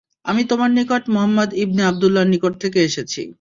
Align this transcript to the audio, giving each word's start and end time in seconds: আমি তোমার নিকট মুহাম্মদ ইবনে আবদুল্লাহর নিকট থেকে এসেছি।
আমি 0.25 0.41
তোমার 0.49 0.69
নিকট 0.71 1.03
মুহাম্মদ 1.13 1.49
ইবনে 1.63 1.81
আবদুল্লাহর 1.83 2.31
নিকট 2.33 2.53
থেকে 2.63 2.79
এসেছি। 2.83 3.21